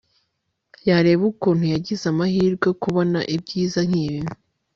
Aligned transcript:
yareba 0.89 1.23
ukuntu 1.31 1.63
yagize 1.73 2.03
amahirwe 2.11 2.67
kubona 2.81 3.19
ibyiza 3.35 3.79
nkibi 3.89 4.27